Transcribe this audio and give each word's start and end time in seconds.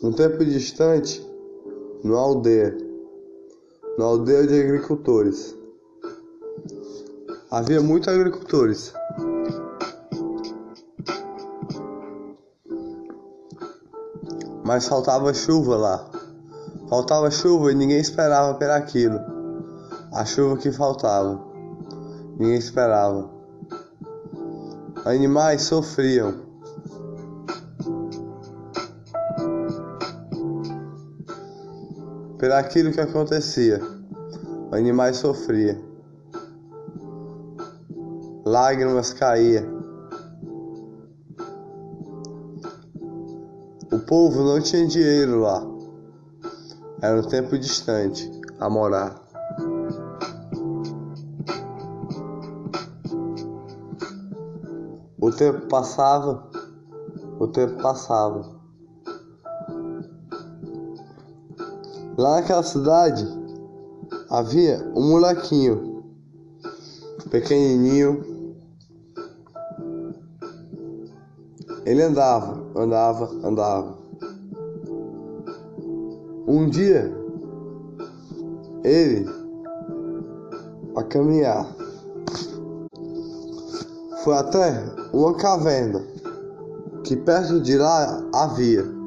Um 0.00 0.12
tempo 0.12 0.44
distante, 0.44 1.20
numa 2.04 2.20
aldeia, 2.20 2.78
numa 3.96 4.10
aldeia 4.10 4.46
de 4.46 4.60
agricultores. 4.60 5.56
Havia 7.50 7.80
muitos 7.80 8.08
agricultores. 8.08 8.94
Mas 14.64 14.86
faltava 14.86 15.34
chuva 15.34 15.76
lá. 15.76 16.08
Faltava 16.88 17.28
chuva 17.28 17.72
e 17.72 17.74
ninguém 17.74 17.98
esperava 17.98 18.54
por 18.54 18.70
aquilo. 18.70 19.18
A 20.12 20.24
chuva 20.24 20.58
que 20.58 20.70
faltava. 20.70 21.44
Ninguém 22.38 22.58
esperava. 22.58 23.28
Animais 25.04 25.62
sofriam. 25.62 26.47
Por 32.48 32.54
aquilo 32.54 32.90
que 32.90 33.00
acontecia. 33.00 33.78
Animais 34.72 35.18
sofriam. 35.18 35.76
Lágrimas 38.42 39.12
caíam. 39.12 39.66
O 43.92 43.98
povo 43.98 44.42
não 44.44 44.62
tinha 44.62 44.86
dinheiro 44.86 45.40
lá. 45.40 45.62
Era 47.02 47.20
um 47.20 47.24
tempo 47.24 47.58
distante 47.58 48.30
a 48.58 48.70
morar. 48.70 49.20
O 55.20 55.30
tempo 55.30 55.66
passava, 55.68 56.50
o 57.38 57.46
tempo 57.46 57.82
passava. 57.82 58.57
Lá 62.18 62.40
naquela 62.40 62.64
cidade 62.64 63.24
havia 64.28 64.84
um 64.96 65.10
molequinho 65.10 66.02
pequenininho. 67.30 68.56
Ele 71.86 72.02
andava, 72.02 72.60
andava, 72.74 73.30
andava. 73.44 73.98
Um 76.48 76.68
dia 76.68 77.16
ele 78.82 79.24
para 80.94 81.04
caminhar 81.04 81.72
foi 84.24 84.34
até 84.34 84.82
uma 85.12 85.34
caverna 85.36 86.04
que 87.04 87.14
perto 87.14 87.60
de 87.60 87.78
lá 87.78 88.24
havia 88.34 88.97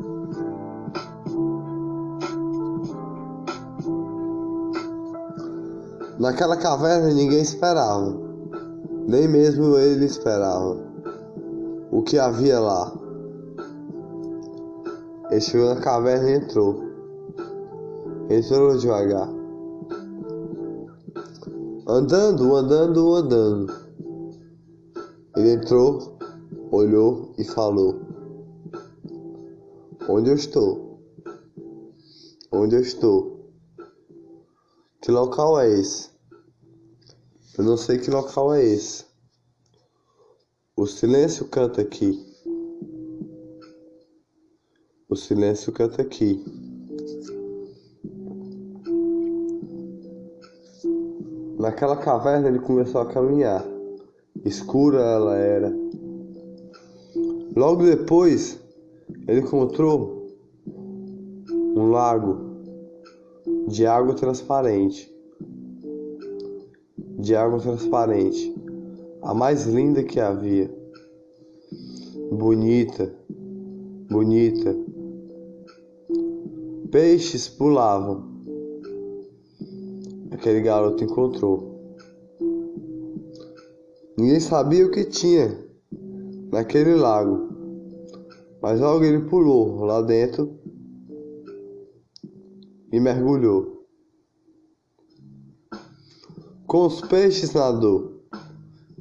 Naquela 6.22 6.55
caverna 6.55 7.11
ninguém 7.11 7.41
esperava, 7.41 8.16
nem 9.08 9.27
mesmo 9.27 9.75
ele 9.75 10.05
esperava 10.05 10.78
o 11.91 12.03
que 12.03 12.19
havia 12.19 12.59
lá. 12.59 12.94
Ele 15.31 15.41
chegou 15.41 15.73
na 15.73 15.81
caverna 15.81 16.30
e 16.30 16.36
entrou. 16.36 16.83
Entrou 18.30 18.78
devagar. 18.78 19.28
Andando, 21.88 22.56
andando, 22.56 23.16
andando. 23.16 23.73
Ele 25.35 25.53
entrou, 25.53 26.19
olhou 26.72 27.33
e 27.35 27.44
falou: 27.44 28.00
Onde 30.08 30.30
eu 30.30 30.35
estou? 30.35 31.00
Onde 32.52 32.75
eu 32.75 32.81
estou? 32.81 33.41
Que 35.02 35.09
local 35.09 35.59
é 35.59 35.67
esse? 35.67 36.11
Eu 37.62 37.66
não 37.66 37.78
sei 37.78 38.00
que 38.00 38.09
local 38.09 38.56
é 38.56 38.66
esse. 38.66 39.06
O 40.75 40.88
silêncio 40.88 41.47
canta 41.47 41.80
aqui. 41.80 42.19
O 45.08 45.16
silêncio 45.16 45.72
canta 45.72 46.02
aqui. 46.02 46.44
Naquela 51.59 51.97
caverna 51.97 52.47
ele 52.47 52.58
começou 52.58 53.00
a 53.00 53.06
caminhar. 53.06 53.64
Escura 54.44 55.00
ela 55.00 55.38
era. 55.38 55.72
Logo 57.56 57.84
depois, 57.84 58.59
ele 59.28 59.41
encontrou 59.41 60.25
um 61.75 61.91
lago 61.91 62.40
de 63.68 63.85
água 63.85 64.16
transparente 64.16 65.10
de 67.22 67.36
água 67.36 67.59
transparente, 67.59 68.54
a 69.22 69.34
mais 69.34 69.68
linda 69.68 70.04
que 70.04 70.20
havia. 70.20 70.74
Bonita, 72.32 73.14
bonita. 74.09 74.76
Peixes 76.90 77.48
pulavam. 77.48 78.32
Aquele 80.32 80.62
garoto 80.62 81.04
encontrou. 81.04 81.72
Ninguém 84.18 84.40
sabia 84.40 84.88
o 84.88 84.92
que 84.92 85.06
tinha 85.06 85.58
naquele 86.52 86.96
lago, 86.96 87.50
mas 88.62 88.80
logo 88.80 89.06
ele 89.06 89.30
pulou 89.30 89.84
lá 89.86 90.02
dentro 90.02 90.59
e 92.92 93.00
mergulhou. 93.00 93.71
Com 96.72 96.86
os 96.86 97.02
peixes 97.02 97.52
nadou 97.52 98.24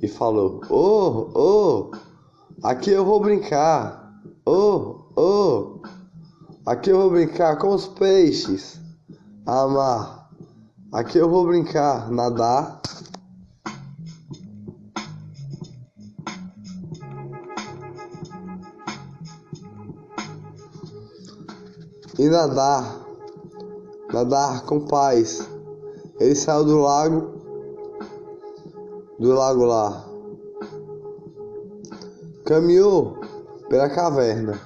e 0.02 0.08
falou: 0.08 0.60
Oh, 0.68 1.30
oh, 1.38 1.90
aqui 2.64 2.90
eu 2.90 3.04
vou 3.04 3.20
brincar. 3.20 4.12
Oh, 4.44 5.04
oh, 5.14 5.80
aqui 6.66 6.90
eu 6.90 6.98
vou 6.98 7.10
brincar 7.10 7.58
com 7.58 7.68
os 7.68 7.86
peixes. 7.86 8.80
Amar, 9.46 10.28
aqui 10.92 11.18
eu 11.18 11.30
vou 11.30 11.46
brincar, 11.46 12.10
nadar. 12.10 12.82
E 22.18 22.28
nadar, 22.28 23.00
nadar 24.12 24.62
com 24.64 24.80
paz. 24.86 25.48
Ele 26.18 26.34
saiu 26.34 26.64
do 26.64 26.80
lago 26.80 27.39
do 29.20 29.34
lago 29.34 29.66
lá. 29.66 30.02
Caminhou 32.46 33.18
pela 33.68 33.90
caverna. 33.90 34.58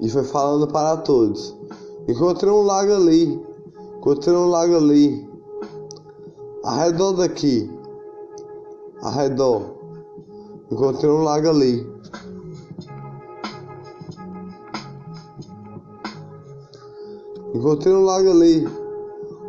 E 0.00 0.08
foi 0.08 0.24
falando 0.24 0.66
para 0.68 0.96
todos. 0.98 1.54
Encontrei 2.08 2.50
um 2.50 2.62
lago 2.62 2.94
ali. 2.94 3.38
Encontrei 3.98 4.34
um 4.34 4.48
lago 4.48 4.76
ali. 4.76 5.28
Arredor 6.64 7.12
daqui. 7.14 7.70
Arredor. 9.02 9.76
Encontrei 10.70 11.10
um 11.10 11.22
lago 11.22 11.50
ali. 11.50 11.95
Encontrei 17.56 17.94
um 17.94 18.04
lago 18.04 18.30
ali, 18.30 18.68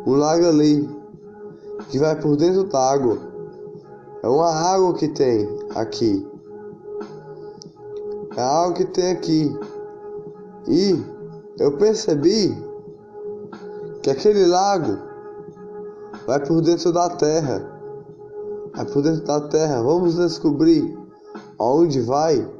um 0.06 0.14
lago 0.14 0.46
ali, 0.46 0.88
que 1.90 1.98
vai 1.98 2.18
por 2.18 2.36
dentro 2.36 2.64
da 2.64 2.90
água. 2.90 3.18
É 4.22 4.26
uma 4.26 4.50
água 4.50 4.94
que 4.94 5.08
tem 5.08 5.46
aqui. 5.74 6.26
É 8.34 8.40
a 8.40 8.62
água 8.62 8.72
que 8.72 8.86
tem 8.86 9.10
aqui. 9.12 9.54
E 10.66 11.04
eu 11.58 11.76
percebi 11.76 12.56
que 14.02 14.08
aquele 14.08 14.46
lago 14.46 14.96
vai 16.26 16.42
por 16.46 16.62
dentro 16.62 16.90
da 16.90 17.10
terra. 17.10 17.78
Vai 18.74 18.86
por 18.86 19.02
dentro 19.02 19.22
da 19.26 19.42
terra. 19.48 19.82
Vamos 19.82 20.16
descobrir 20.16 20.98
aonde 21.58 22.00
vai. 22.00 22.50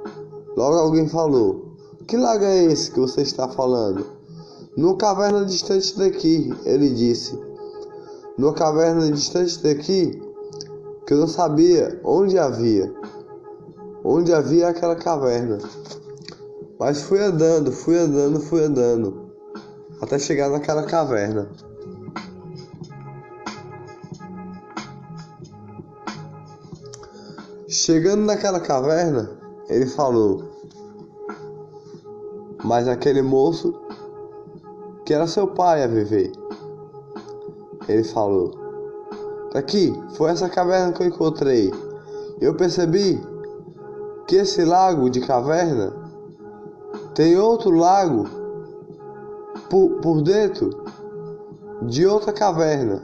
Logo 0.55 0.77
alguém 0.77 1.09
falou: 1.09 1.73
Que 2.07 2.19
lago 2.19 2.45
é 2.45 2.65
esse 2.65 2.91
que 2.91 3.01
você 3.01 3.23
está 3.23 3.49
falando? 3.49 4.18
Numa 4.79 4.97
caverna 4.97 5.45
distante 5.45 5.99
daqui, 5.99 6.55
ele 6.65 6.91
disse. 6.91 7.37
Numa 8.39 8.55
caverna 8.55 9.11
distante 9.11 9.61
daqui, 9.61 10.23
que 11.05 11.13
eu 11.13 11.19
não 11.19 11.27
sabia 11.27 12.01
onde 12.05 12.39
havia. 12.39 12.95
Onde 14.05 14.33
havia 14.33 14.69
aquela 14.69 14.95
caverna. 14.95 15.59
Mas 16.79 17.03
fui 17.03 17.19
andando, 17.19 17.73
fui 17.73 17.99
andando, 17.99 18.39
fui 18.39 18.63
andando. 18.63 19.33
Até 20.01 20.17
chegar 20.17 20.49
naquela 20.49 20.85
caverna. 20.85 21.51
Chegando 27.67 28.23
naquela 28.23 28.61
caverna, 28.61 29.29
ele 29.69 29.87
falou: 29.87 30.45
Mas 32.63 32.87
aquele 32.87 33.23
moço 33.23 33.88
que 35.09 35.15
era 35.15 35.27
seu 35.27 35.47
pai 35.47 35.83
a 35.83 35.87
viver. 35.87 36.31
Ele 37.89 38.05
falou: 38.05 38.53
Aqui, 39.55 39.99
foi 40.11 40.31
essa 40.31 40.51
caverna 40.51 40.93
que 40.93 41.03
eu 41.03 41.07
encontrei. 41.07 41.73
Eu 42.39 42.55
percebi 42.55 43.19
que 44.27 44.37
esse 44.37 44.67
lago 44.67 45.09
de 45.09 45.23
caverna 45.23 45.95
tem 47.15 47.39
outro 47.39 47.71
lago 47.71 48.27
por, 49.71 49.93
por 50.03 50.21
dentro 50.21 50.69
de 51.81 52.07
outra 52.07 52.31
caverna, 52.31 53.03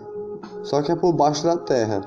só 0.63 0.83
que 0.83 0.93
é 0.93 0.95
por 0.95 1.15
baixo 1.15 1.43
da 1.43 1.57
terra. 1.57 2.03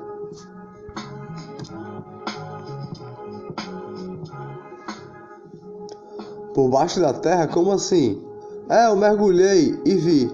Por 6.53 6.69
baixo 6.69 6.99
da 6.99 7.13
terra? 7.13 7.47
Como 7.47 7.71
assim? 7.71 8.26
É, 8.69 8.87
eu 8.87 8.97
mergulhei 8.97 9.79
e 9.85 9.95
vi. 9.95 10.31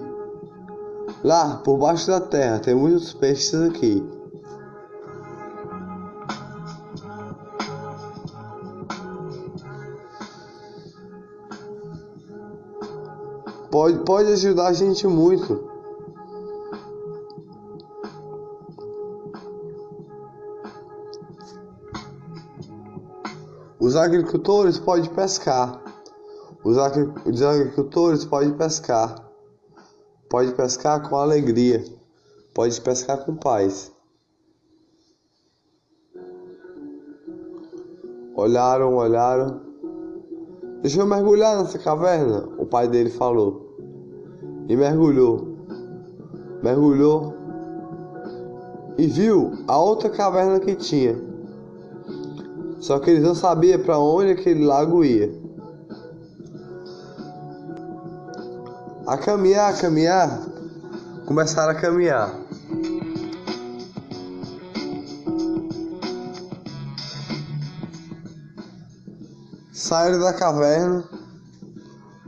Lá, 1.22 1.58
por 1.58 1.78
baixo 1.78 2.08
da 2.08 2.20
terra, 2.20 2.58
tem 2.58 2.74
muitos 2.74 3.12
peixes 3.12 3.54
aqui. 3.54 4.04
Pode, 13.70 13.98
pode 14.00 14.32
ajudar 14.32 14.66
a 14.66 14.72
gente 14.72 15.06
muito. 15.06 15.68
Os 23.78 23.94
agricultores 23.94 24.78
podem 24.78 25.10
pescar. 25.10 25.83
Os, 26.64 26.78
agricultores 26.78 28.24
podem 28.24 28.54
pescar. 28.54 29.22
Pode 30.30 30.54
pescar 30.54 31.06
com 31.06 31.16
alegria. 31.16 31.84
Pode 32.54 32.80
pescar 32.80 33.22
com 33.22 33.36
paz. 33.36 33.92
Olharam, 38.34 38.96
olharam. 38.96 39.60
Deixa 40.80 41.00
eu 41.00 41.06
mergulhar 41.06 41.58
nessa 41.58 41.78
caverna, 41.78 42.48
o 42.58 42.64
pai 42.64 42.88
dele 42.88 43.10
falou. 43.10 43.76
E 44.66 44.74
mergulhou. 44.74 45.58
Mergulhou. 46.62 47.34
E 48.96 49.06
viu 49.06 49.52
a 49.68 49.78
outra 49.78 50.08
caverna 50.08 50.60
que 50.60 50.74
tinha. 50.74 51.14
Só 52.80 52.98
que 52.98 53.10
eles 53.10 53.22
não 53.22 53.34
sabiam 53.34 53.82
para 53.82 53.98
onde 53.98 54.30
aquele 54.30 54.64
lago 54.64 55.04
ia. 55.04 55.43
A 59.14 59.18
caminhar, 59.18 59.72
a 59.72 59.76
caminhar, 59.76 60.40
começaram 61.24 61.70
a 61.70 61.74
caminhar. 61.74 62.34
Saíram 69.72 70.18
da 70.18 70.32
caverna, 70.32 71.04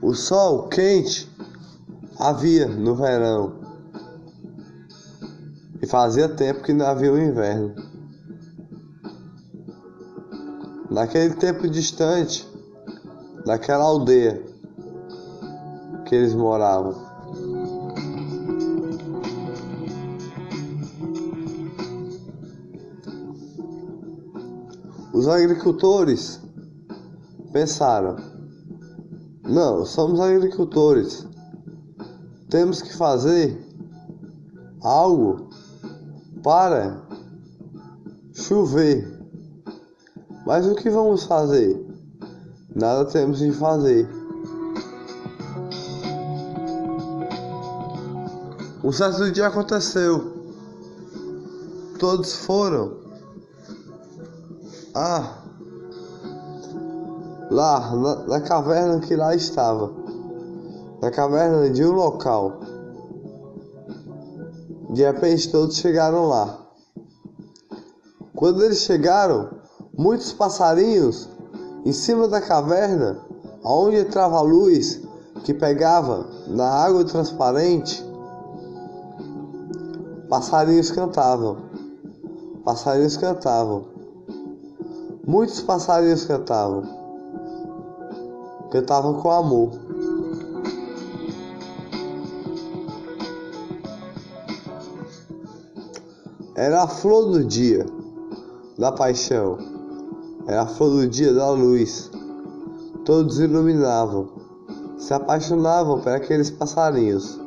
o 0.01 0.15
sol 0.15 0.69
quente 0.69 1.29
havia 2.21 2.69
no 2.69 2.95
verão 2.95 3.59
e 5.83 5.87
fazia 5.89 6.29
tempo 6.29 6.63
que 6.63 6.73
não 6.73 6.87
havia 6.87 7.13
o 7.13 7.19
inverno. 7.19 7.75
Naquele 10.89 11.35
tempo 11.35 11.69
distante, 11.69 12.49
naquela 13.45 13.85
aldeia, 13.85 14.41
que 16.07 16.15
eles 16.15 16.35
moravam. 16.35 16.95
Os 25.13 25.29
agricultores 25.29 26.41
pensaram: 27.53 28.17
não, 29.45 29.85
somos 29.85 30.21
agricultores, 30.21 31.27
temos 32.49 32.81
que 32.81 32.97
fazer 32.97 33.59
algo 34.83 35.51
para 36.43 37.03
chover. 38.33 39.17
Mas 40.47 40.67
o 40.67 40.77
que 40.77 40.89
vamos 40.89 41.25
fazer? 41.25 41.85
Nada 42.75 43.05
temos 43.07 43.39
de 43.39 43.51
fazer. 43.51 44.16
Um 48.87 48.93
certo 48.93 49.33
dia 49.33 49.49
aconteceu. 49.49 50.33
Todos 51.99 52.35
foram. 52.37 52.99
Ah, 54.95 55.43
lá 57.51 57.97
na, 57.97 58.15
na 58.27 58.41
caverna 58.43 59.01
que 59.01 59.17
lá 59.17 59.35
estava. 59.35 59.93
Na 61.03 61.11
caverna 61.11 61.69
de 61.69 61.85
um 61.85 61.91
local. 61.91 62.61
De 64.91 65.03
repente 65.03 65.51
todos 65.51 65.79
chegaram 65.79 66.29
lá. 66.29 66.57
Quando 68.37 68.65
eles 68.65 68.83
chegaram, 68.83 69.51
muitos 69.99 70.33
passarinhos 70.33 71.29
em 71.85 71.93
cima 71.93 72.29
da 72.29 72.41
caverna, 72.41 73.19
aonde 73.65 73.97
entrava 73.97 74.37
a 74.37 74.43
luz 74.43 75.03
que 75.43 75.53
pegava 75.53 76.25
na 76.47 76.69
água 76.69 77.05
transparente, 77.05 78.06
Passarinhos 80.37 80.91
cantavam. 80.91 81.57
Passarinhos 82.63 83.17
cantavam. 83.17 83.87
Muitos 85.27 85.63
passarinhos 85.63 86.27
cantavam. 86.27 86.83
Cantavam 88.71 89.15
com 89.15 89.31
amor. 89.31 89.71
Era 96.55 96.83
a 96.83 96.87
flor 96.87 97.31
do 97.31 97.43
dia 97.43 97.87
da 98.79 98.93
paixão. 98.93 99.57
Era 100.47 100.65
a 100.65 100.67
flor 100.67 100.91
do 100.91 101.09
dia 101.09 101.33
da 101.33 101.49
luz. 101.49 102.11
Todos 103.07 103.41
iluminavam, 103.41 104.29
se 104.99 105.15
apaixonavam 105.15 105.99
por 106.03 106.13
aqueles 106.13 106.51
passarinhos 106.51 107.46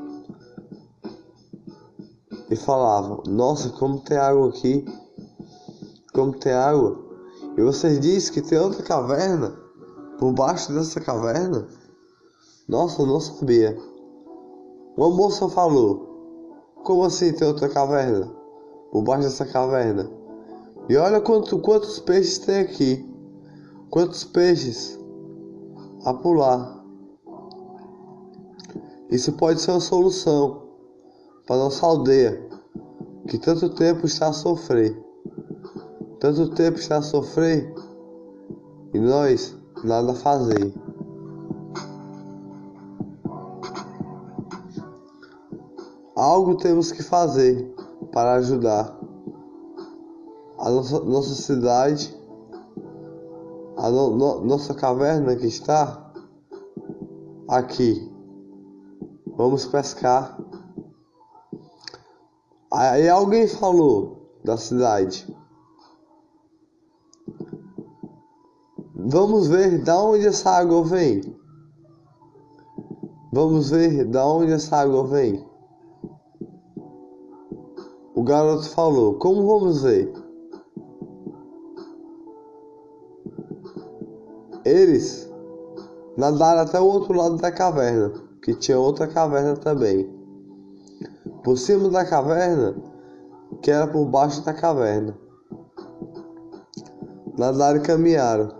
e 2.49 2.55
falavam: 2.55 3.21
Nossa, 3.27 3.69
como 3.69 3.99
tem 3.99 4.17
água 4.17 4.49
aqui! 4.49 4.85
Como 6.13 6.33
tem 6.33 6.51
água! 6.51 6.97
E 7.57 7.61
vocês 7.61 7.99
dizem 7.99 8.33
que 8.33 8.41
tem 8.41 8.57
outra 8.57 8.83
caverna 8.83 9.55
por 10.17 10.33
baixo 10.33 10.73
dessa 10.73 10.99
caverna? 10.99 11.67
Nossa, 12.67 13.01
eu 13.01 13.05
não 13.05 13.19
sabia. 13.19 13.77
Uma 14.97 15.09
moça 15.09 15.47
falou: 15.49 16.73
Como 16.83 17.03
assim 17.03 17.31
tem 17.33 17.47
outra 17.47 17.69
caverna? 17.69 18.33
Por 18.91 19.03
baixo 19.03 19.23
dessa 19.23 19.45
caverna? 19.45 20.09
E 20.87 20.97
olha 20.97 21.21
quanto, 21.21 21.59
quantos 21.59 21.99
peixes 21.99 22.39
tem 22.39 22.61
aqui. 22.61 23.07
Quantos 23.91 24.23
peixes 24.23 24.99
a 26.03 26.13
pular. 26.13 26.79
Isso 29.09 29.33
pode 29.33 29.61
ser 29.61 29.71
uma 29.71 29.79
solução 29.79 30.68
para 31.49 31.57
nossa 31.57 31.83
aldeia, 31.83 32.47
que 33.27 33.39
tanto 33.39 33.71
tempo 33.71 34.05
está 34.05 34.27
a 34.27 34.33
sofrer, 34.33 34.95
tanto 36.19 36.51
tempo 36.51 36.77
está 36.77 36.97
a 36.97 37.01
sofrer, 37.01 37.73
e 38.93 38.99
nós 38.99 39.57
nada 39.83 40.13
fazer. 40.13 40.71
Algo 46.15 46.55
temos 46.55 46.91
que 46.91 47.01
fazer 47.01 47.73
para 48.11 48.33
ajudar 48.35 48.95
a 50.59 50.69
nossa, 50.69 50.99
nossa 50.99 51.33
cidade, 51.33 52.15
a 53.75 53.89
no, 53.89 54.15
no, 54.15 54.45
nossa 54.45 54.75
caverna 54.75 55.35
que 55.35 55.47
está 55.47 56.13
aqui. 57.47 58.07
Vamos 59.35 59.65
pescar 59.65 60.37
Aí 62.71 63.09
alguém 63.09 63.47
falou 63.47 64.29
da 64.43 64.55
cidade. 64.55 65.27
Vamos 68.93 69.47
ver 69.47 69.83
da 69.83 69.99
onde 70.03 70.27
essa 70.27 70.51
água 70.51 70.83
vem. 70.83 71.21
Vamos 73.33 73.71
ver 73.71 74.05
da 74.05 74.23
onde 74.27 74.51
essa 74.51 74.77
água 74.77 75.03
vem. 75.07 75.43
O 78.13 78.21
garoto 78.21 78.69
falou: 78.69 79.15
Como 79.15 79.47
vamos 79.47 79.81
ver? 79.81 80.13
Eles 84.63 85.27
nadaram 86.15 86.61
até 86.61 86.79
o 86.79 86.85
outro 86.85 87.13
lado 87.13 87.37
da 87.37 87.51
caverna, 87.51 88.13
que 88.43 88.53
tinha 88.53 88.77
outra 88.77 89.07
caverna 89.07 89.55
também. 89.55 90.18
Por 91.49 91.57
cima 91.57 91.89
da 91.89 92.05
caverna, 92.05 92.75
que 93.63 93.71
era 93.71 93.87
por 93.87 94.05
baixo 94.05 94.39
da 94.43 94.53
caverna. 94.53 95.17
Nadaram 97.35 97.79
e 97.79 97.81
caminharam. 97.81 98.51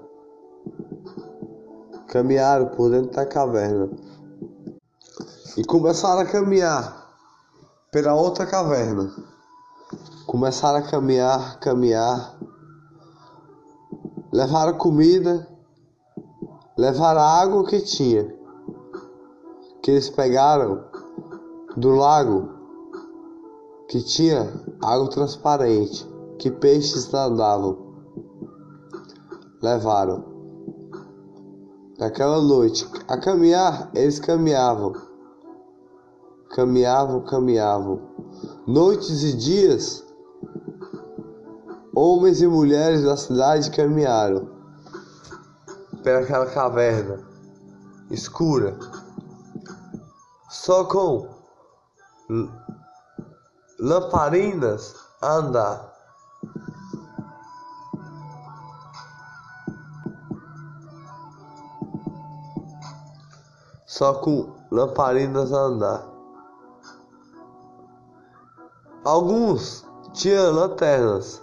Caminharam 2.07 2.65
por 2.69 2.89
dentro 2.89 3.11
da 3.11 3.27
caverna. 3.27 3.91
E 5.55 5.63
começaram 5.65 6.21
a 6.21 6.25
caminhar 6.25 7.13
pela 7.91 8.15
outra 8.15 8.47
caverna. 8.47 9.13
Começaram 10.25 10.79
a 10.79 10.81
caminhar, 10.81 11.59
caminhar. 11.59 12.39
Levaram 14.33 14.79
comida, 14.79 15.47
levaram 16.75 17.21
a 17.21 17.39
água 17.39 17.67
que 17.67 17.81
tinha. 17.81 18.35
Que 19.83 19.91
eles 19.91 20.09
pegaram 20.09 20.85
do 21.77 21.91
lago 21.91 22.57
que 23.89 24.01
tinha 24.01 24.49
água 24.81 25.09
transparente, 25.09 26.07
que 26.37 26.49
peixes 26.49 27.11
nadavam. 27.11 27.77
Levaram. 29.61 30.23
Naquela 31.97 32.41
noite, 32.41 32.87
a 33.07 33.17
caminhar, 33.17 33.91
eles 33.93 34.19
caminhavam. 34.19 34.93
Caminhavam, 36.51 37.25
caminhavam. 37.25 37.99
Noites 38.65 39.23
e 39.23 39.33
dias 39.33 40.07
Homens 42.01 42.41
e 42.41 42.47
mulheres 42.47 43.03
da 43.03 43.17
cidade 43.17 43.69
caminharam 43.71 44.47
pelaquela 46.01 46.45
caverna 46.45 47.19
escura, 48.09 48.79
só 50.49 50.85
com 50.85 51.27
lamparinas 53.79 54.95
a 55.21 55.33
andar. 55.33 55.93
Só 63.85 64.13
com 64.15 64.55
lamparinas 64.71 65.51
a 65.51 65.57
andar. 65.57 66.05
Alguns 69.03 69.85
tinham 70.13 70.51
lanternas 70.51 71.41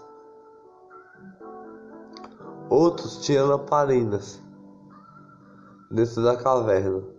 Outros 2.68 3.18
tinham 3.18 3.46
lamparinas 3.46 4.42
dentro 5.88 6.22
da 6.24 6.36
caverna. 6.36 7.15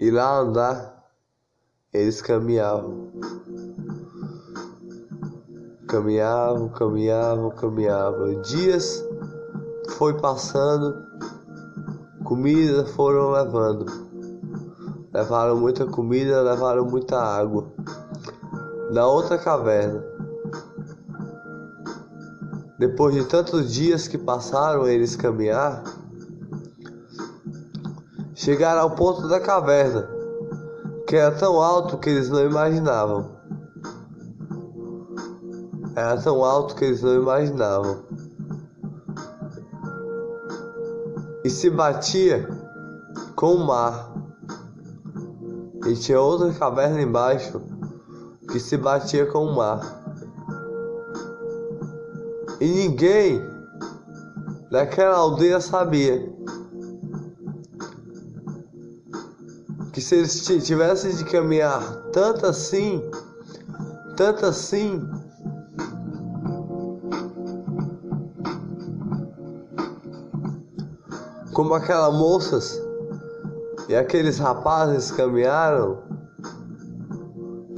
E 0.00 0.10
lá 0.10 0.38
andar, 0.38 1.04
eles 1.92 2.22
caminhavam. 2.22 3.10
Caminhavam, 5.86 6.70
caminhavam, 6.70 7.50
caminhavam. 7.50 8.40
Dias 8.40 9.04
foi 9.98 10.18
passando, 10.18 10.96
comida 12.24 12.86
foram 12.86 13.30
levando. 13.30 13.84
Levaram 15.12 15.58
muita 15.58 15.84
comida, 15.84 16.40
levaram 16.40 16.86
muita 16.86 17.20
água 17.20 17.70
na 18.90 19.06
outra 19.06 19.36
caverna. 19.36 20.02
Depois 22.78 23.14
de 23.14 23.26
tantos 23.26 23.70
dias 23.70 24.08
que 24.08 24.16
passaram 24.16 24.88
eles 24.88 25.14
caminhar, 25.14 25.84
chegaram 28.40 28.80
ao 28.80 28.90
ponto 28.92 29.28
da 29.28 29.38
caverna, 29.38 30.08
que 31.06 31.14
era 31.14 31.30
tão 31.30 31.60
alto 31.60 31.98
que 31.98 32.08
eles 32.08 32.30
não 32.30 32.42
imaginavam. 32.42 33.38
Era 35.94 36.16
tão 36.16 36.42
alto 36.42 36.74
que 36.74 36.86
eles 36.86 37.02
não 37.02 37.16
imaginavam. 37.16 38.02
E 41.44 41.50
se 41.50 41.68
batia 41.68 42.48
com 43.36 43.56
o 43.56 43.66
mar. 43.66 44.10
E 45.86 45.94
tinha 45.94 46.18
outra 46.18 46.50
caverna 46.54 47.02
embaixo 47.02 47.60
que 48.50 48.58
se 48.58 48.78
batia 48.78 49.26
com 49.26 49.44
o 49.44 49.54
mar. 49.54 49.82
E 52.58 52.66
ninguém 52.66 53.42
daquela 54.70 55.16
aldeia 55.16 55.60
sabia 55.60 56.39
que 60.00 60.06
se 60.06 60.14
eles 60.14 60.66
tivessem 60.66 61.14
de 61.14 61.24
caminhar 61.26 61.82
tanto 62.10 62.46
assim, 62.46 63.02
tanto 64.16 64.46
assim, 64.46 65.06
como 71.52 71.74
aquelas 71.74 72.14
moças 72.14 72.80
e 73.90 73.94
aqueles 73.94 74.38
rapazes 74.38 75.10
caminharam, 75.10 75.98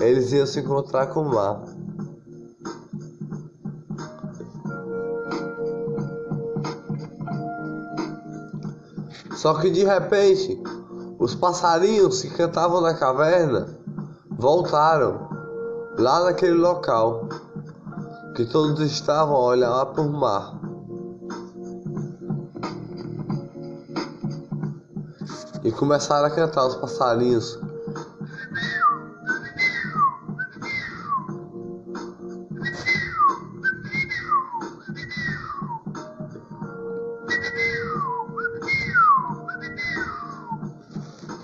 eles 0.00 0.30
iam 0.32 0.46
se 0.46 0.60
encontrar 0.60 1.08
com 1.08 1.22
o 1.22 1.34
mar. 1.34 1.60
Só 9.34 9.54
que 9.54 9.70
de 9.70 9.82
repente, 9.82 10.62
os 11.22 11.36
passarinhos 11.36 12.20
que 12.20 12.30
cantavam 12.30 12.80
na 12.80 12.94
caverna 12.94 13.68
voltaram 14.28 15.28
lá 15.96 16.24
naquele 16.24 16.54
local 16.54 17.28
que 18.34 18.44
todos 18.44 18.80
estavam 18.80 19.36
a 19.36 19.44
olhar 19.44 19.70
lá 19.70 19.86
por 19.86 20.10
mar. 20.10 20.58
E 25.62 25.70
começaram 25.70 26.26
a 26.26 26.30
cantar 26.30 26.66
os 26.66 26.74
passarinhos 26.74 27.56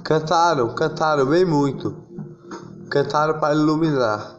Cantaram, 0.08 0.74
cantaram 0.74 1.26
bem 1.26 1.44
muito. 1.44 1.94
Cantaram 2.90 3.38
para 3.38 3.54
iluminar. 3.54 4.38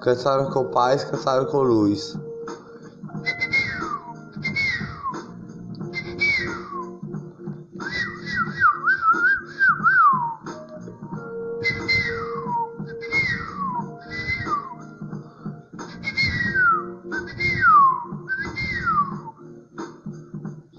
Cantaram 0.00 0.50
com 0.50 0.70
paz, 0.70 1.04
cantaram 1.04 1.44
com 1.44 1.58
luz. 1.58 2.18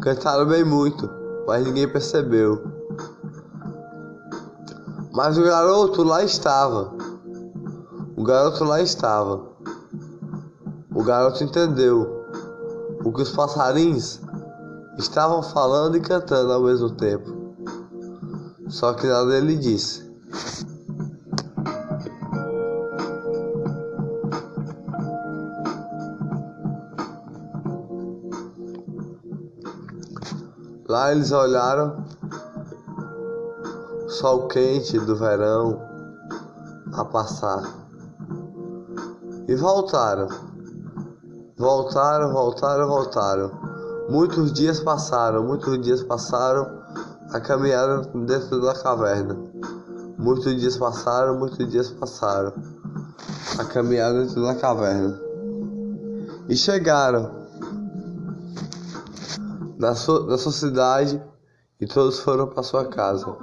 Cantaram 0.01 0.47
bem 0.47 0.63
muito, 0.63 1.07
mas 1.45 1.63
ninguém 1.63 1.87
percebeu. 1.87 2.82
Mas 5.15 5.37
o 5.37 5.43
garoto 5.43 6.01
lá 6.01 6.23
estava. 6.23 6.91
O 8.17 8.23
garoto 8.23 8.63
lá 8.63 8.81
estava. 8.81 9.45
O 10.93 11.03
garoto 11.03 11.43
entendeu 11.43 12.25
o 13.05 13.13
que 13.13 13.21
os 13.21 13.29
passarinhos 13.29 14.19
estavam 14.97 15.43
falando 15.43 15.97
e 15.97 16.01
cantando 16.01 16.51
ao 16.51 16.63
mesmo 16.63 16.89
tempo. 16.89 17.31
Só 18.69 18.93
que 18.93 19.05
nada 19.05 19.37
ele 19.37 19.55
disse. 19.55 20.11
Lá 30.89 31.11
eles 31.11 31.31
olharam 31.31 32.03
sol 34.13 34.47
quente 34.47 34.99
do 34.99 35.15
verão 35.15 35.81
a 36.93 37.03
passar. 37.03 37.63
E 39.47 39.55
voltaram. 39.55 40.27
Voltaram, 41.57 42.31
voltaram, 42.31 42.87
voltaram. 42.87 43.51
Muitos 44.09 44.53
dias 44.53 44.79
passaram, 44.79 45.43
muitos 45.43 45.81
dias 45.81 46.03
passaram 46.03 46.83
a 47.31 47.39
caminhar 47.39 48.05
dentro 48.25 48.61
da 48.61 48.75
caverna. 48.75 49.35
Muitos 50.19 50.55
dias 50.61 50.77
passaram, 50.77 51.39
muitos 51.39 51.67
dias 51.67 51.89
passaram. 51.89 52.53
a 53.57 53.65
caminhar 53.65 54.13
dentro 54.13 54.43
da 54.43 54.55
caverna. 54.55 55.19
E 56.47 56.55
chegaram 56.55 57.31
na 59.77 59.95
sua, 59.95 60.27
na 60.27 60.37
sua 60.37 60.51
cidade 60.51 61.21
e 61.79 61.87
todos 61.87 62.19
foram 62.19 62.47
para 62.47 62.63
sua 62.63 62.85
casa. 62.85 63.37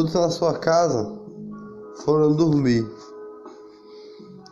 Todos 0.00 0.14
na 0.14 0.30
sua 0.30 0.58
casa 0.58 1.14
foram 2.06 2.34
dormir. 2.34 2.90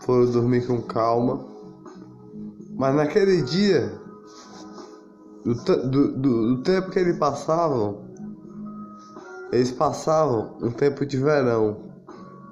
Foram 0.03 0.31
dormir 0.31 0.67
com 0.67 0.83
calma. 0.83 1.43
Mas 2.77 2.95
naquele 2.95 3.41
dia, 3.41 3.99
do, 5.47 5.55
do, 5.55 6.13
do, 6.19 6.57
do 6.57 6.63
tempo 6.63 6.91
que 6.91 6.99
eles 6.99 7.17
passavam, 7.17 8.11
eles 9.51 9.71
passavam 9.71 10.59
um 10.61 10.71
tempo 10.71 11.07
de 11.07 11.17
verão 11.17 11.79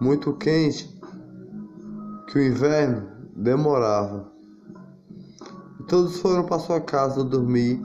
muito 0.00 0.32
quente, 0.32 0.98
que 2.28 2.38
o 2.38 2.42
inverno 2.42 3.08
demorava. 3.36 4.26
E 5.80 5.82
todos 5.82 6.18
foram 6.18 6.46
para 6.46 6.60
sua 6.60 6.80
casa 6.80 7.22
dormir. 7.22 7.78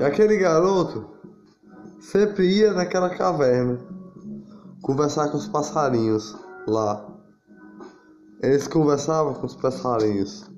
E 0.00 0.04
aquele 0.04 0.38
garoto 0.38 1.04
sempre 2.00 2.46
ia 2.46 2.72
naquela 2.72 3.10
caverna 3.10 3.78
conversar 4.80 5.28
com 5.28 5.36
os 5.36 5.46
passarinhos 5.46 6.34
lá. 6.66 7.06
Eles 8.42 8.66
conversavam 8.66 9.34
com 9.34 9.44
os 9.44 9.54
passarinhos. 9.54 10.50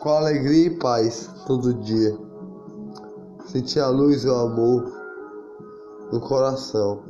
Com 0.00 0.08
alegria 0.08 0.66
e 0.66 0.78
paz 0.78 1.30
todo 1.46 1.74
dia. 1.74 2.18
Sentia 3.46 3.84
a 3.84 3.88
luz 3.88 4.24
e 4.24 4.28
o 4.28 4.34
amor 4.34 4.92
no 6.10 6.20
coração. 6.20 7.04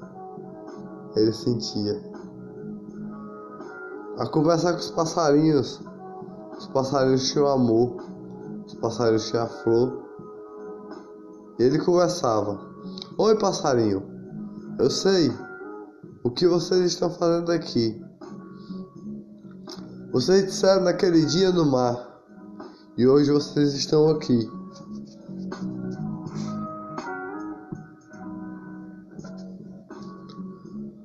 Ele 1.17 1.33
sentia. 1.33 2.08
A 4.19 4.27
conversar 4.27 4.73
com 4.73 4.81
os 4.81 4.91
passarinhos. 4.91 5.81
Os 6.59 6.67
passarinhos 6.67 7.31
tinham 7.31 7.47
amor. 7.47 8.03
Os 8.67 8.75
passarinhos 8.75 9.31
tinham 9.31 9.47
flor. 9.47 10.03
E 11.57 11.63
ele 11.63 11.79
conversava. 11.79 12.59
Oi 13.17 13.39
passarinho. 13.39 14.03
Eu 14.77 14.91
sei 14.91 15.31
o 16.25 16.33
que 16.33 16.49
vocês 16.49 16.81
estão 16.81 17.11
fazendo 17.11 17.53
aqui. 17.53 18.05
Vocês 20.11 20.47
disseram 20.47 20.83
naquele 20.83 21.25
dia 21.25 21.53
no 21.53 21.65
mar. 21.65 22.21
E 22.97 23.07
hoje 23.07 23.31
vocês 23.31 23.73
estão 23.75 24.09
aqui. 24.09 24.51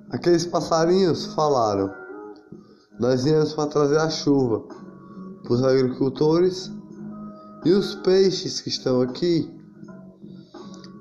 Aqueles 0.09 0.47
passarinhos 0.47 1.27
falaram. 1.35 2.02
Nós 3.03 3.25
viemos 3.25 3.51
para 3.51 3.67
trazer 3.67 3.97
a 3.97 4.09
chuva 4.09 4.61
para 5.43 5.53
os 5.53 5.61
agricultores 5.61 6.71
e 7.65 7.71
os 7.73 7.95
peixes 7.95 8.61
que 8.61 8.69
estão 8.69 9.01
aqui 9.01 9.53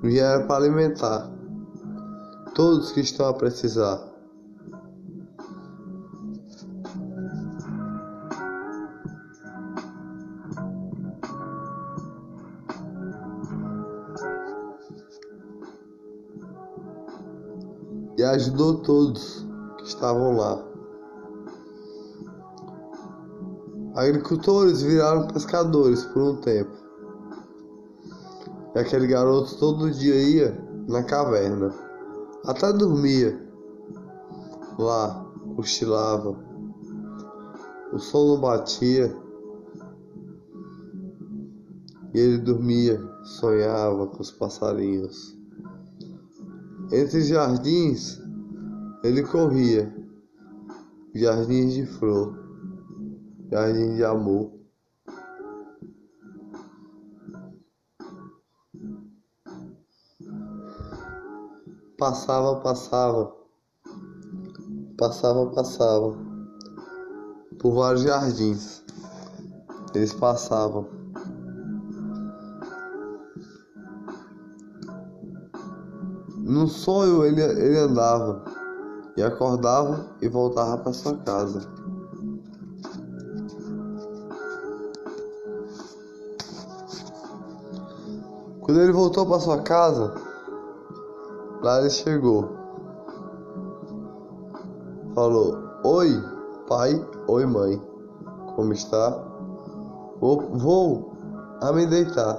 vieram 0.01 0.45
para 0.45 0.65
alimentar 0.65 1.31
todos 2.53 2.91
que 2.91 2.99
estão 2.99 3.25
a 3.29 3.33
precisar. 3.33 4.05
E 18.17 18.23
ajudou 18.23 18.81
todos 18.81 19.47
que 19.77 19.85
estavam 19.85 20.35
lá. 20.35 20.72
Agricultores 23.95 24.81
viraram 24.81 25.27
pescadores 25.27 26.03
por 26.03 26.23
um 26.23 26.35
tempo. 26.37 26.71
E 28.73 28.79
aquele 28.79 29.05
garoto 29.05 29.55
todo 29.59 29.91
dia 29.91 30.15
ia 30.15 30.57
na 30.87 31.03
caverna. 31.03 31.71
Até 32.43 32.73
dormia. 32.73 33.39
Lá, 34.79 35.23
cochilava. 35.55 36.35
O 37.91 37.99
sono 37.99 38.41
batia. 38.41 39.15
E 42.15 42.19
ele 42.19 42.39
dormia, 42.39 42.99
sonhava 43.23 44.07
com 44.07 44.21
os 44.23 44.31
passarinhos. 44.31 45.37
Entre 46.91 47.21
jardins, 47.21 48.19
ele 49.03 49.21
corria. 49.21 49.95
Jardins 51.13 51.73
de 51.73 51.85
flor 51.85 52.42
jardim 53.53 53.95
de 53.95 54.03
amor. 54.03 54.51
Passava, 61.99 62.59
passava, 62.61 63.31
passava, 64.97 65.51
passava 65.51 66.17
por 67.59 67.75
vários 67.75 68.01
jardins. 68.01 68.83
Eles 69.93 70.13
passavam. 70.13 70.89
No 76.39 76.67
sonho 76.67 77.23
ele, 77.23 77.41
ele 77.41 77.77
andava 77.77 78.43
e 79.15 79.21
acordava 79.21 80.07
e 80.21 80.27
voltava 80.27 80.79
para 80.79 80.93
sua 80.93 81.15
casa. 81.19 81.72
Quando 88.73 88.85
ele 88.85 88.91
voltou 88.91 89.23
para 89.27 89.39
sua 89.39 89.61
casa, 89.61 90.15
lá 91.61 91.79
ele 91.79 91.91
chegou. 91.91 92.49
Falou: 95.13 95.59
Oi, 95.83 96.09
pai, 96.67 97.07
oi, 97.27 97.45
mãe. 97.45 97.79
Como 98.55 98.73
está? 98.73 99.11
Vou, 100.19 100.41
vou 100.57 101.13
a 101.61 101.71
me 101.71 101.85
deitar. 101.85 102.35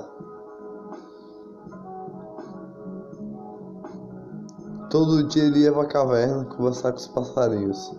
Todo 4.91 5.29
dia 5.29 5.45
ele 5.45 5.61
ia 5.61 5.73
para 5.73 5.83
a 5.83 5.87
caverna 5.87 6.47
conversar 6.47 6.91
com 6.91 6.99
os 6.99 7.07
passarinhos. 7.07 7.97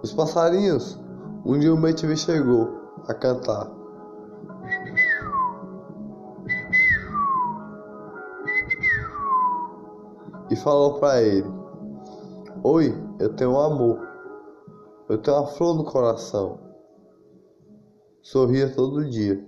Os 0.00 0.12
passarinhos, 0.12 0.96
um 1.44 1.58
dia 1.58 1.74
o 1.74 1.76
Bem 1.76 1.96
chegou 2.16 2.68
a 3.08 3.12
cantar. 3.12 3.81
Falou 10.62 10.98
para 10.98 11.22
ele: 11.22 11.48
Oi, 12.62 12.94
eu 13.18 13.34
tenho 13.34 13.52
um 13.52 13.60
amor, 13.60 13.98
eu 15.08 15.18
tenho 15.18 15.36
uma 15.36 15.46
flor 15.46 15.76
no 15.76 15.84
coração. 15.84 16.60
Sorria 18.22 18.72
todo 18.72 19.08
dia. 19.08 19.44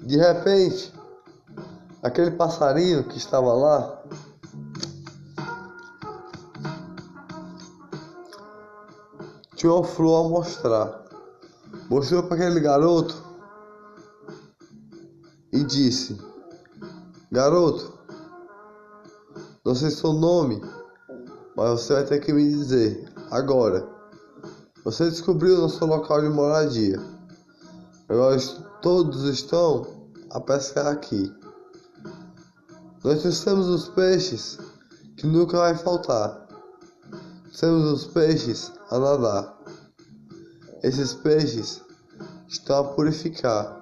De 0.00 0.16
repente, 0.16 0.97
aquele 2.02 2.32
passarinho 2.32 3.04
que 3.04 3.18
estava 3.18 3.52
lá 3.52 4.02
tinha 9.54 9.72
uma 9.72 9.84
flor 9.84 10.24
a 10.24 10.28
mostrar. 10.28 11.04
Mostrou 11.90 12.22
para 12.22 12.36
aquele 12.36 12.60
garoto 12.60 13.14
e 15.52 15.64
disse: 15.64 16.18
Garoto, 17.32 17.92
não 19.64 19.74
sei 19.74 19.90
seu 19.90 20.12
nome, 20.12 20.62
mas 21.56 21.80
você 21.80 21.94
vai 21.94 22.04
ter 22.04 22.20
que 22.20 22.32
me 22.32 22.48
dizer 22.48 23.12
agora. 23.30 23.86
Você 24.84 25.10
descobriu 25.10 25.58
nosso 25.58 25.84
local 25.84 26.20
de 26.20 26.28
moradia. 26.28 27.00
Agora 28.08 28.38
todos 28.80 29.24
estão 29.24 29.86
a 30.30 30.40
pescar 30.40 30.86
aqui. 30.86 31.30
Nós 33.04 33.44
temos 33.44 33.68
os 33.68 33.88
peixes 33.88 34.58
que 35.16 35.26
nunca 35.26 35.56
vai 35.56 35.76
faltar. 35.76 36.48
Temos 37.58 37.92
os 37.92 38.06
peixes 38.06 38.72
a 38.90 38.98
nadar. 38.98 39.56
Esses 40.82 41.14
peixes 41.14 41.80
estão 42.48 42.80
a 42.80 42.84
purificar 42.94 43.80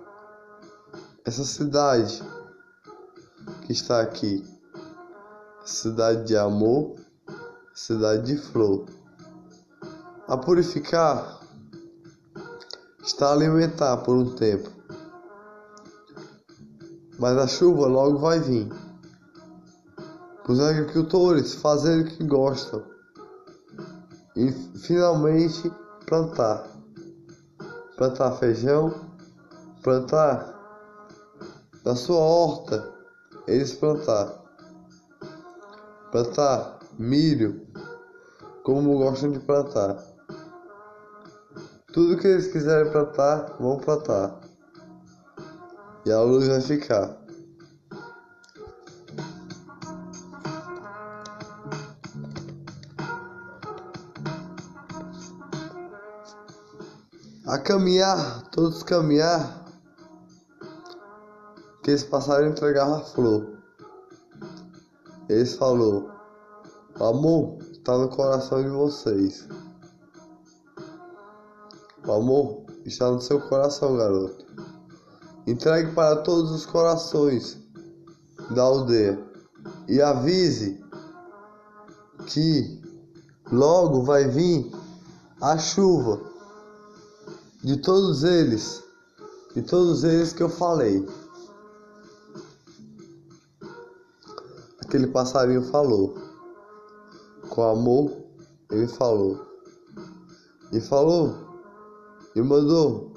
essa 1.25 1.45
cidade 1.45 2.23
que 3.63 3.73
está 3.73 4.03
aqui. 4.03 4.45
Cidade 5.65 6.25
de 6.25 6.37
amor, 6.37 6.97
cidade 7.75 8.35
de 8.35 8.37
flor. 8.37 8.85
A 10.29 10.37
purificar 10.37 11.41
está 13.03 13.29
a 13.29 13.33
alimentar 13.33 13.97
por 13.99 14.15
um 14.15 14.35
tempo. 14.35 14.71
Mas 17.19 17.39
a 17.39 17.47
chuva 17.47 17.87
logo 17.87 18.19
vai 18.19 18.39
vir. 18.41 18.86
Os 20.49 20.61
agricultores 20.61 21.55
fazem 21.55 22.03
o 22.03 22.05
que 22.07 22.23
gostam 22.23 22.85
e 24.37 24.53
finalmente 24.79 25.73
plantar. 26.07 26.69
Plantar 27.97 28.31
feijão, 28.33 28.95
plantar 29.83 30.55
na 31.85 31.97
sua 31.97 32.19
horta, 32.19 32.95
eles 33.49 33.75
plantar. 33.75 34.41
Plantar 36.13 36.79
milho, 36.97 37.67
como 38.63 38.99
gostam 38.99 39.33
de 39.33 39.41
plantar. 39.41 40.01
Tudo 41.93 42.19
que 42.19 42.29
eles 42.29 42.47
quiserem 42.53 42.93
plantar, 42.93 43.57
vão 43.59 43.79
plantar. 43.79 44.39
E 46.05 46.13
a 46.13 46.21
luz 46.21 46.47
vai 46.47 46.61
ficar. 46.61 47.26
Caminhar, 57.67 58.43
todos 58.53 58.85
caminhar, 58.85 59.65
que 61.83 61.91
eles 61.91 62.05
passaram 62.05 62.47
a 62.47 62.51
entregar 62.51 62.89
a 62.89 63.01
flor. 63.01 63.59
Eles 65.29 65.57
falou, 65.57 66.09
amor 66.95 67.59
está 67.73 67.99
no 67.99 68.09
coração 68.09 68.63
de 68.63 68.69
vocês. 68.69 69.49
O 72.07 72.13
amor 72.13 72.67
está 72.85 73.11
no 73.11 73.21
seu 73.21 73.41
coração, 73.41 73.97
garoto. 73.97 74.47
Entregue 75.45 75.91
para 75.91 76.23
todos 76.23 76.53
os 76.53 76.65
corações 76.65 77.59
da 78.51 78.63
aldeia 78.63 79.21
e 79.89 80.01
avise 80.01 80.81
que 82.27 82.81
logo 83.51 84.05
vai 84.05 84.29
vir 84.29 84.71
a 85.41 85.59
chuva 85.59 86.36
de 87.67 87.77
todos 87.79 88.23
eles, 88.23 88.81
de 89.53 89.61
todos 89.61 90.05
eles 90.05 90.33
que 90.33 90.41
eu 90.41 90.49
falei. 90.49 91.05
Aquele 94.79 95.09
passarinho 95.09 95.65
falou. 95.65 96.17
Com 97.49 97.65
amor, 97.65 98.17
ele 98.71 98.87
falou. 98.87 99.45
E 100.73 100.81
falou 100.81 101.35
e 102.37 102.41
mandou 102.41 103.13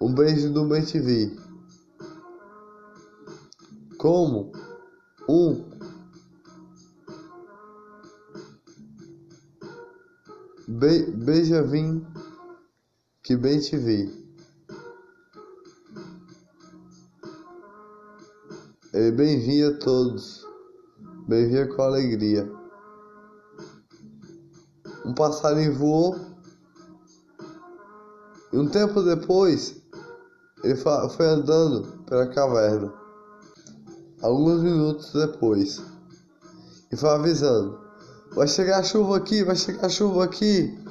um 0.00 0.14
beijo 0.14 0.52
do 0.52 0.68
BTV. 0.68 1.36
Como 3.98 4.52
um 5.28 5.74
Be 10.68 11.10
beija 11.10 11.62
vim 11.62 12.13
que 13.24 13.34
bem 13.34 13.58
te 13.58 13.74
vi. 13.78 14.22
Ele 18.92 19.12
bem-vinda 19.12 19.74
a 19.74 19.78
todos, 19.78 20.46
bem-vinda 21.26 21.74
com 21.74 21.82
alegria. 21.82 22.46
Um 25.06 25.14
passarinho 25.14 25.74
voou 25.74 26.16
e 28.52 28.58
um 28.58 28.68
tempo 28.68 29.02
depois, 29.02 29.82
ele 30.62 30.76
foi 30.76 31.26
andando 31.26 32.04
pela 32.04 32.26
caverna. 32.26 32.92
Alguns 34.20 34.62
minutos 34.62 35.14
depois, 35.14 35.82
e 36.92 36.96
foi 36.96 37.08
avisando: 37.08 37.80
Vai 38.32 38.46
chegar 38.48 38.84
chuva 38.84 39.16
aqui, 39.16 39.42
vai 39.42 39.56
chegar 39.56 39.88
chuva 39.88 40.24
aqui. 40.24 40.83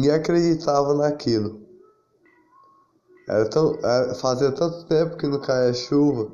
Ninguém 0.00 0.14
acreditava 0.14 0.94
naquilo. 0.94 1.60
Era 3.28 3.46
tão, 3.50 3.78
era, 3.82 4.14
fazia 4.14 4.50
tanto 4.50 4.86
tempo 4.86 5.18
que 5.18 5.26
não 5.26 5.38
caía 5.38 5.74
chuva. 5.74 6.32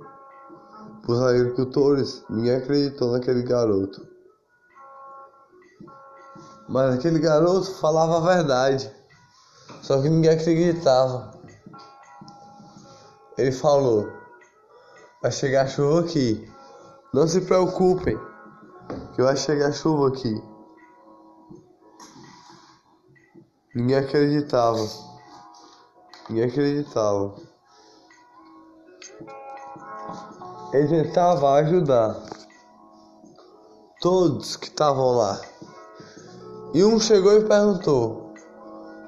Os 1.09 1.21
agricultores, 1.21 2.25
ninguém 2.31 2.55
acreditou 2.55 3.11
naquele 3.11 3.43
garoto. 3.43 4.07
Mas 6.69 6.95
aquele 6.95 7.19
garoto 7.19 7.75
falava 7.75 8.19
a 8.19 8.37
verdade. 8.37 8.89
Só 9.83 10.01
que 10.01 10.09
ninguém 10.09 10.31
acreditava. 10.31 11.33
Ele 13.37 13.51
falou: 13.51 14.09
Vai 15.21 15.33
chegar 15.33 15.67
chuva 15.67 16.03
aqui. 16.03 16.49
Não 17.13 17.27
se 17.27 17.41
preocupem, 17.41 18.17
que 19.17 19.23
vai 19.23 19.37
chegar 19.37 19.73
chuva 19.73 20.07
aqui. 20.07 20.56
Ninguém 23.77 23.97
acreditava. 23.99 24.89
Ninguém 26.31 26.45
acreditava. 26.45 27.35
Ele 30.73 31.03
tentava 31.05 31.53
ajudar 31.57 32.17
todos 34.01 34.57
que 34.57 34.69
estavam 34.69 35.19
lá. 35.19 35.39
E 36.73 36.83
um 36.83 36.99
chegou 36.99 37.35
e 37.35 37.45
perguntou: 37.45 38.33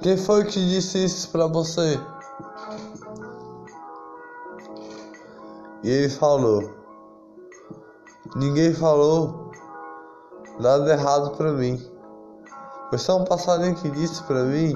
Quem 0.02 0.18
foi 0.18 0.44
que 0.44 0.60
disse 0.60 1.02
isso 1.02 1.30
para 1.30 1.46
você? 1.46 1.98
E 5.82 5.88
ele 5.88 6.10
falou: 6.10 6.74
Ninguém 8.36 8.74
falou 8.74 9.50
nada 10.60 10.92
errado 10.92 11.30
para 11.38 11.52
mim. 11.52 11.97
Foi 12.88 12.98
só 12.98 13.18
um 13.18 13.24
passarinho 13.24 13.74
que 13.74 13.90
disse 13.90 14.22
para 14.22 14.44
mim, 14.44 14.74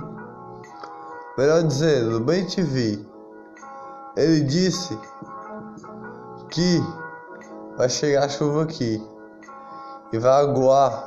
melhor 1.38 1.62
dizendo, 1.62 2.20
bem 2.20 2.44
te 2.44 2.60
vi. 2.60 3.08
Ele 4.14 4.40
disse 4.42 4.98
que 6.50 6.82
vai 7.78 7.88
chegar 7.88 8.28
chuva 8.28 8.64
aqui 8.64 9.02
e 10.12 10.18
vai 10.18 10.42
aguar 10.42 11.06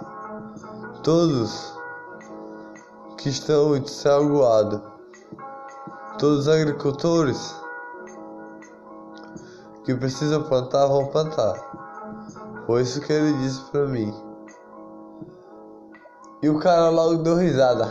todos 1.03 1.77
que 3.17 3.29
estão 3.29 3.77
de 3.79 3.91
céu 3.91 4.23
aguado. 4.23 4.81
Todos 6.17 6.39
os 6.39 6.47
agricultores 6.47 7.55
que 9.83 9.93
precisam 9.93 10.41
plantar 10.41 10.87
vão 10.87 11.05
plantar. 11.07 11.53
Foi 12.65 12.81
isso 12.81 12.99
que 13.01 13.13
ele 13.13 13.33
disse 13.33 13.61
para 13.69 13.85
mim. 13.85 14.24
E 16.41 16.50
o 16.50 16.60
cara 16.60 16.89
logo 16.89 17.24
deu 17.24 17.38
risada. 17.38 17.89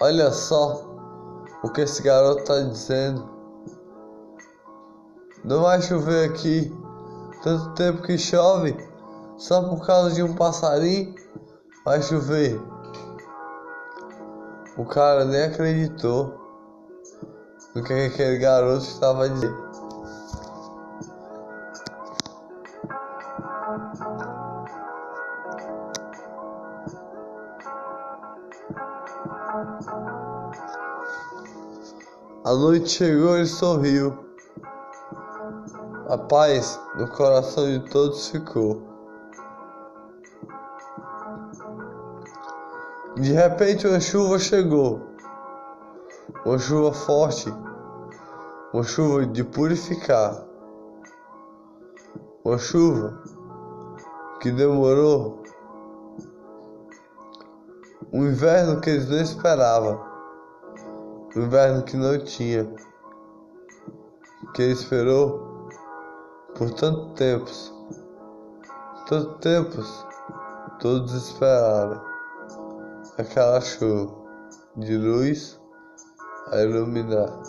Olha 0.00 0.30
só 0.30 0.82
o 1.62 1.70
que 1.70 1.80
esse 1.82 2.02
garoto 2.02 2.44
tá 2.44 2.60
dizendo. 2.60 3.28
Não 5.44 5.62
vai 5.62 5.80
chover 5.82 6.30
aqui. 6.30 6.76
Tanto 7.42 7.74
tempo 7.74 8.02
que 8.02 8.18
chove. 8.18 8.76
Só 9.36 9.62
por 9.68 9.86
causa 9.86 10.14
de 10.14 10.22
um 10.22 10.34
passarinho 10.34 11.14
vai 11.84 12.02
chover. 12.02 12.60
O 14.76 14.84
cara 14.84 15.24
nem 15.24 15.44
acreditou 15.44 16.34
no 17.74 17.82
que 17.82 17.92
aquele 17.92 18.38
garoto 18.38 18.84
estava 18.84 19.28
dizendo. 19.28 19.67
A 32.48 32.54
noite 32.54 32.88
chegou 32.88 33.36
e 33.36 33.44
sorriu. 33.44 34.24
A 36.08 36.16
paz 36.16 36.80
no 36.96 37.06
coração 37.06 37.66
de 37.66 37.80
todos 37.90 38.28
ficou. 38.28 38.82
De 43.16 43.34
repente 43.34 43.86
uma 43.86 44.00
chuva 44.00 44.38
chegou. 44.38 44.98
Uma 46.46 46.58
chuva 46.58 46.90
forte. 46.94 47.52
Uma 48.72 48.82
chuva 48.82 49.26
de 49.26 49.44
purificar. 49.44 50.42
Uma 52.42 52.56
chuva 52.56 53.22
que 54.40 54.50
demorou. 54.50 55.42
Um 58.10 58.24
inverno 58.24 58.80
que 58.80 58.88
eles 58.88 59.06
não 59.06 59.20
esperavam. 59.20 60.07
Inverno 61.36 61.82
que 61.82 61.96
não 61.96 62.18
tinha. 62.24 62.66
Que 64.54 64.62
esperou 64.62 65.68
por 66.56 66.70
tanto 66.72 67.14
tempos. 67.14 67.72
Tanto 69.06 69.38
tempos. 69.38 70.06
Todos 70.80 71.12
esperaram 71.12 72.00
aquela 73.18 73.60
chuva 73.60 74.14
de 74.76 74.96
luz 74.96 75.60
a 76.52 76.62
iluminar. 76.62 77.42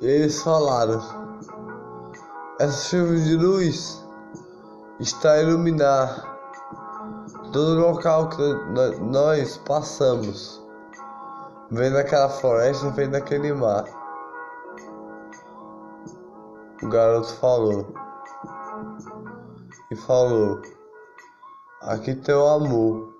E 0.00 0.06
eles 0.06 0.42
falaram: 0.42 1.00
essa 2.58 2.88
chuva 2.88 3.14
de 3.14 3.36
luz 3.36 4.05
está 5.00 5.32
a 5.32 5.42
iluminar 5.42 6.38
todo 7.52 7.72
o 7.72 7.80
local 7.80 8.28
que 8.28 8.54
nós 9.00 9.58
passamos. 9.58 10.64
Vem 11.70 11.92
daquela 11.92 12.28
floresta, 12.28 12.90
vem 12.90 13.10
daquele 13.10 13.52
mar. 13.52 13.84
O 16.82 16.88
garoto 16.88 17.34
falou. 17.34 17.86
E 19.90 19.96
falou: 19.96 20.62
Aqui 21.82 22.14
tem 22.14 22.34
o 22.34 22.46
amor. 22.46 23.14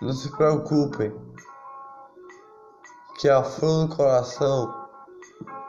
Não 0.00 0.12
se 0.12 0.30
preocupem. 0.36 1.14
Que 3.18 3.28
a 3.30 3.42
flor 3.42 3.88
no 3.88 3.96
coração 3.96 4.86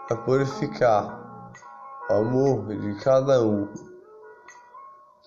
é 0.10 0.16
purificar 0.16 1.18
o 2.10 2.14
amor 2.14 2.66
de 2.68 2.96
cada 3.04 3.42
um, 3.42 3.68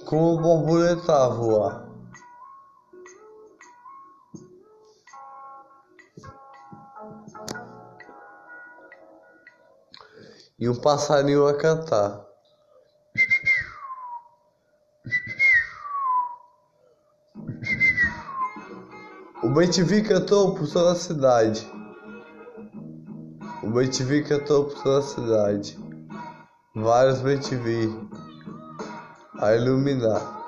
como 0.04 0.38
a 0.38 0.42
borboleta 0.42 1.12
a 1.12 1.28
voar. 1.28 1.90
E 10.58 10.68
um 10.68 10.80
passarinho 10.80 11.46
a 11.46 11.56
cantar. 11.56 12.26
O 19.42 19.48
BTV 19.48 20.02
cantou 20.02 20.54
por 20.54 20.70
toda 20.70 20.92
a 20.92 20.94
cidade. 20.94 21.66
O 23.62 23.70
BTV 23.70 24.24
cantou 24.24 24.66
por 24.66 24.82
toda 24.82 24.98
a 24.98 25.02
cidade. 25.02 25.78
Vários 26.74 27.20
BTV 27.20 28.19
a 29.40 29.56
iluminar. 29.56 30.38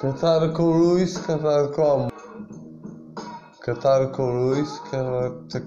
Cantaram 0.00 0.52
com 0.54 0.70
luz, 0.70 1.18
cantaram 1.18 1.72
com 1.72 1.82
amor. 1.82 2.12
Cantaram 3.60 4.12
com 4.12 4.30
luz, 4.30 4.80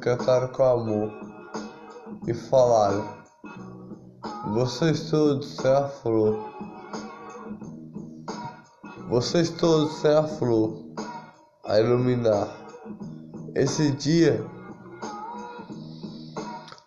cantaram 0.01 0.47
com 0.47 0.63
amor 0.63 1.11
e 2.27 2.33
falaram: 2.33 3.05
Vocês 4.53 5.09
todos 5.09 5.57
têm 5.57 5.71
a 5.71 5.87
flor. 5.87 6.50
Vocês 9.11 9.49
todos 9.49 10.01
têm 10.01 10.15
a 10.15 10.23
flor 10.23 10.85
a 11.65 11.77
iluminar. 11.81 12.47
Esse 13.53 13.91
dia 13.91 14.41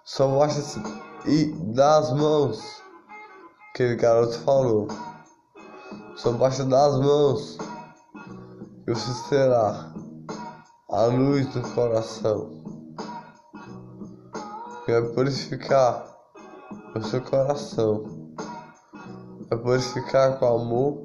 só 0.04 0.38
basta 0.38 0.80
e 1.26 1.52
dar 1.74 1.98
as 1.98 2.10
mãos. 2.14 2.82
Aquele 3.68 3.96
garoto 3.96 4.38
falou. 4.38 4.88
Só 6.16 6.32
basta 6.32 6.64
dar 6.64 6.86
as 6.86 6.98
mãos 6.98 7.58
e 8.88 8.90
você 8.90 9.28
terá 9.28 9.92
a 10.88 11.04
luz 11.04 11.46
do 11.52 11.60
coração 11.74 12.64
que 14.86 14.98
vai 14.98 15.12
purificar 15.12 16.06
o 16.94 17.02
seu 17.02 17.20
coração, 17.20 18.34
vai 19.50 19.58
purificar 19.58 20.38
com 20.38 20.46
amor, 20.46 21.04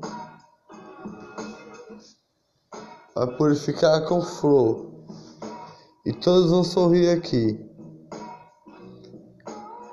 vai 3.19 3.27
purificar 3.36 4.05
com 4.05 4.21
flor, 4.21 4.86
e 6.05 6.13
todos 6.13 6.49
vão 6.49 6.63
sorrir 6.63 7.10
aqui. 7.10 7.60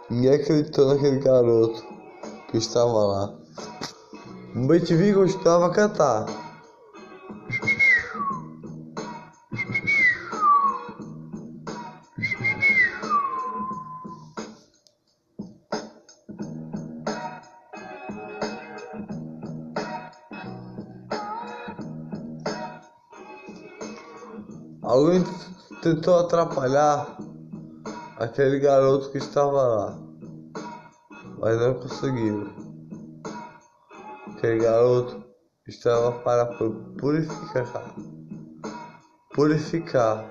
Ninguém 0.09 0.35
acreditou 0.35 0.87
naquele 0.87 1.19
garoto 1.19 1.85
que 2.49 2.59
estava 2.59 2.93
lá. 2.93 3.37
O 4.55 4.67
BTV 4.69 5.13
gostava 5.13 5.67
a 5.67 5.71
cantar. 5.71 6.46
Tentou 25.97 26.19
atrapalhar 26.19 27.17
aquele 28.19 28.59
garoto 28.59 29.11
que 29.11 29.17
estava 29.17 29.63
lá, 29.63 29.99
mas 31.39 31.59
não 31.59 31.73
conseguiu. 31.73 32.53
Aquele 34.31 34.59
garoto 34.59 35.25
estava 35.67 36.13
para 36.19 36.45
purificar, 36.99 37.95
purificar 39.35 40.31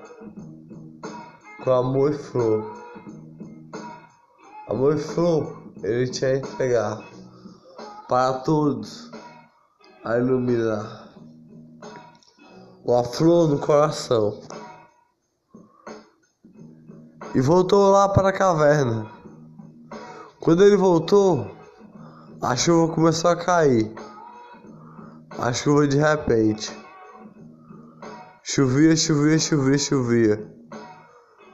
com 1.64 1.72
amor 1.72 2.12
e 2.12 2.18
flor. 2.18 2.76
Amor 4.68 4.94
e 4.94 5.00
flor 5.00 5.72
ele 5.82 6.08
tinha 6.08 6.30
a 6.30 6.36
entregar 6.36 7.04
para 8.08 8.34
todos 8.34 9.10
a 10.04 10.16
iluminar 10.16 11.08
uma 12.84 13.02
flor 13.02 13.48
no 13.48 13.58
coração. 13.58 14.40
E 17.36 17.40
voltou 17.42 17.90
lá 17.90 18.08
para 18.08 18.30
a 18.30 18.32
caverna. 18.32 19.12
Quando 20.40 20.64
ele 20.64 20.74
voltou, 20.74 21.54
a 22.40 22.56
chuva 22.56 22.94
começou 22.94 23.30
a 23.30 23.36
cair. 23.36 23.94
A 25.38 25.52
chuva 25.52 25.86
de 25.86 25.98
repente. 25.98 26.74
Chovia, 28.42 28.96
chovia, 28.96 29.38
chovia, 29.38 29.78
chovia. 29.78 30.50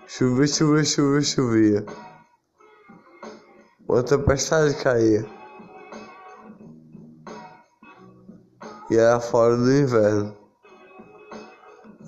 Chovia, 0.07 0.47
chovia, 0.47 0.85
chovia, 0.85 1.21
chovia. 1.23 1.87
Uma 3.88 4.05
tempestade 4.05 4.77
caía. 4.77 5.27
E 8.88 8.97
era 8.97 9.18
fora 9.18 9.57
do 9.57 9.73
inverno. 9.73 10.37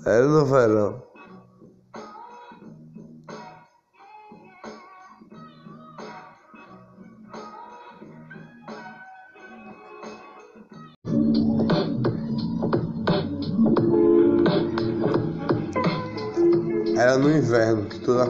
Era 0.05 0.25
no 0.25 0.45
verão. 0.45 1.14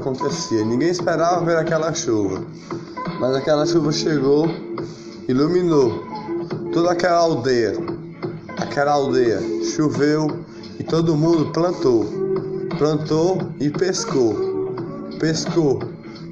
Acontecia. 0.06 0.64
Ninguém 0.64 0.90
esperava 0.90 1.44
ver 1.44 1.58
aquela 1.58 1.92
chuva. 1.94 2.44
Mas 3.20 3.36
aquela 3.36 3.66
chuva 3.66 3.92
chegou 3.92 4.48
iluminou 5.28 6.04
toda 6.72 6.92
aquela 6.92 7.18
aldeia. 7.18 7.74
Aquela 8.58 8.92
aldeia 8.92 9.42
choveu 9.76 10.28
e 10.80 10.84
todo 10.84 11.16
mundo 11.16 11.52
plantou. 11.52 12.06
Plantou 12.78 13.52
e 13.60 13.70
pescou. 13.72 14.36
Pescou, 15.20 15.80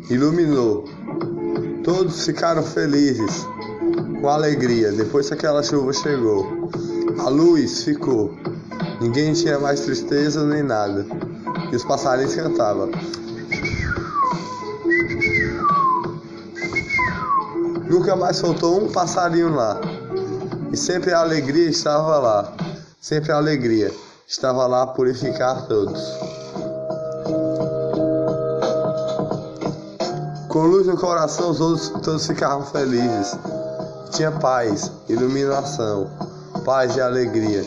iluminou. 0.10 0.86
Todos 1.84 2.26
ficaram 2.26 2.64
felizes, 2.64 3.46
com 4.22 4.30
alegria, 4.30 4.92
depois 4.92 5.28
que 5.28 5.34
aquela 5.34 5.64
chuva 5.64 5.92
chegou. 5.94 6.70
A 7.20 7.30
luz 7.30 7.84
ficou. 7.84 8.34
Ninguém 9.02 9.34
tinha 9.34 9.60
mais 9.60 9.82
tristeza 9.82 10.46
nem 10.46 10.64
nada. 10.64 11.06
E 11.72 11.76
os 11.76 11.84
passarinhos 11.84 12.36
cantavam. 12.36 12.90
Nunca 17.94 18.16
mais 18.16 18.42
faltou 18.42 18.84
um 18.84 18.92
passarinho 18.92 19.54
lá. 19.54 19.80
E 20.72 20.76
sempre 20.76 21.14
a 21.14 21.20
alegria 21.20 21.70
estava 21.70 22.18
lá. 22.18 22.52
Sempre 23.00 23.32
a 23.32 23.36
alegria 23.36 23.94
estava 24.28 24.66
lá 24.66 24.88
purificar 24.88 25.68
todos. 25.68 26.02
Com 30.48 30.62
luz 30.64 30.88
no 30.88 30.98
coração, 30.98 31.54
todos, 31.54 31.90
todos 31.90 32.26
ficavam 32.26 32.66
felizes. 32.66 33.38
Tinha 34.10 34.32
paz, 34.32 34.92
iluminação, 35.08 36.10
paz 36.66 36.96
e 36.96 37.02
alegria, 37.02 37.64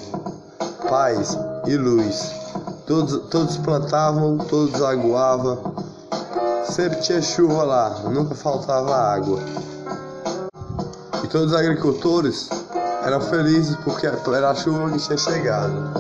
paz 0.91 1.39
e 1.69 1.77
luz. 1.77 2.33
Todos, 2.85 3.29
todos 3.29 3.57
plantavam, 3.59 4.39
todos 4.39 4.83
aguavam. 4.83 5.77
Sempre 6.69 7.01
tinha 7.01 7.23
chuva 7.23 7.63
lá, 7.63 7.91
nunca 8.11 8.35
faltava 8.35 8.93
água. 8.93 9.39
Todos 11.37 11.53
os 11.53 11.59
agricultores 11.59 12.49
eram 13.05 13.21
felizes 13.21 13.77
porque 13.85 14.07
era 14.07 14.51
a 14.51 14.55
chuva 14.55 14.91
que 14.91 14.99
tinha 14.99 15.19
chegado. 15.19 15.93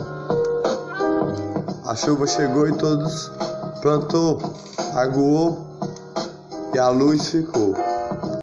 A 1.84 1.94
chuva 1.94 2.26
chegou 2.26 2.66
e 2.66 2.72
todos 2.72 3.30
plantou, 3.82 4.40
aguou 4.94 5.58
e 6.72 6.78
a 6.78 6.88
luz 6.88 7.28
ficou. 7.28 7.74